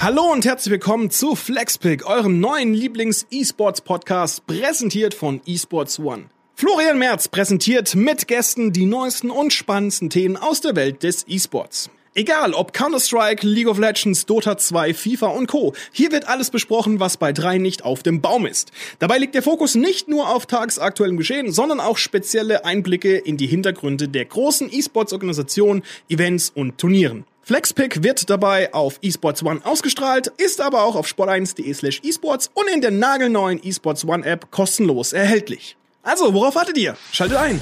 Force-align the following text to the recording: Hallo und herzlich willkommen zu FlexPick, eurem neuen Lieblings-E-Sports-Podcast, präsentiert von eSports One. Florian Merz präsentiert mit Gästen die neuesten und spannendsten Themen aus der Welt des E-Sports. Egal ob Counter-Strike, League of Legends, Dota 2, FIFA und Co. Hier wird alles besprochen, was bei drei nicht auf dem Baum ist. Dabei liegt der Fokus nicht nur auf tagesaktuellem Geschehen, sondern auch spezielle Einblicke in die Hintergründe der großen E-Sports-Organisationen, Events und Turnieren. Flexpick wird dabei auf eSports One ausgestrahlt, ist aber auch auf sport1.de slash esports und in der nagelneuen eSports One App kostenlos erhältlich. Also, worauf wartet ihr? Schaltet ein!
Hallo 0.00 0.30
und 0.32 0.44
herzlich 0.44 0.70
willkommen 0.70 1.10
zu 1.10 1.34
FlexPick, 1.34 2.06
eurem 2.06 2.38
neuen 2.38 2.72
Lieblings-E-Sports-Podcast, 2.72 4.46
präsentiert 4.46 5.12
von 5.12 5.40
eSports 5.44 5.98
One. 5.98 6.26
Florian 6.54 7.00
Merz 7.00 7.26
präsentiert 7.26 7.96
mit 7.96 8.28
Gästen 8.28 8.72
die 8.72 8.86
neuesten 8.86 9.28
und 9.28 9.52
spannendsten 9.52 10.08
Themen 10.08 10.36
aus 10.36 10.60
der 10.60 10.76
Welt 10.76 11.02
des 11.02 11.24
E-Sports. 11.26 11.90
Egal 12.14 12.54
ob 12.54 12.72
Counter-Strike, 12.72 13.44
League 13.44 13.66
of 13.66 13.80
Legends, 13.80 14.24
Dota 14.24 14.56
2, 14.56 14.94
FIFA 14.94 15.26
und 15.26 15.48
Co. 15.48 15.74
Hier 15.90 16.12
wird 16.12 16.28
alles 16.28 16.50
besprochen, 16.50 17.00
was 17.00 17.16
bei 17.16 17.32
drei 17.32 17.58
nicht 17.58 17.84
auf 17.84 18.04
dem 18.04 18.20
Baum 18.20 18.46
ist. 18.46 18.70
Dabei 19.00 19.18
liegt 19.18 19.34
der 19.34 19.42
Fokus 19.42 19.74
nicht 19.74 20.06
nur 20.06 20.28
auf 20.28 20.46
tagesaktuellem 20.46 21.16
Geschehen, 21.16 21.50
sondern 21.50 21.80
auch 21.80 21.98
spezielle 21.98 22.64
Einblicke 22.64 23.16
in 23.16 23.36
die 23.36 23.48
Hintergründe 23.48 24.06
der 24.06 24.26
großen 24.26 24.72
E-Sports-Organisationen, 24.72 25.82
Events 26.08 26.52
und 26.54 26.78
Turnieren. 26.78 27.24
Flexpick 27.48 28.02
wird 28.02 28.28
dabei 28.28 28.74
auf 28.74 28.98
eSports 29.00 29.42
One 29.42 29.62
ausgestrahlt, 29.64 30.26
ist 30.36 30.60
aber 30.60 30.82
auch 30.82 30.94
auf 30.94 31.06
sport1.de 31.06 31.72
slash 31.72 31.98
esports 32.04 32.50
und 32.52 32.68
in 32.68 32.82
der 32.82 32.90
nagelneuen 32.90 33.58
eSports 33.64 34.04
One 34.04 34.22
App 34.26 34.50
kostenlos 34.50 35.14
erhältlich. 35.14 35.78
Also, 36.02 36.34
worauf 36.34 36.56
wartet 36.56 36.76
ihr? 36.76 36.94
Schaltet 37.10 37.38
ein! 37.38 37.58